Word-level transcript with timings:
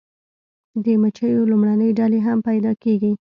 د 0.83 0.85
مچیو 1.01 1.49
لومړنۍ 1.51 1.89
ډلې 1.99 2.19
هم 2.27 2.37
پیدا 2.49 2.71
کیږي 2.83 3.11